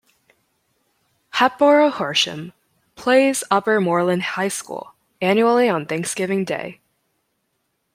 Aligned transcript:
Hatboro-Horsham 1.35 2.53
plays 2.95 3.43
Upper 3.51 3.79
Moreland 3.79 4.23
High 4.23 4.47
School 4.47 4.95
annually 5.21 5.69
on 5.69 5.85
Thanksgiving 5.85 6.43
Day. 6.43 6.79